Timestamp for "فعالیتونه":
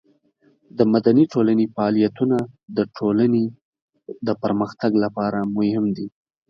1.75-2.37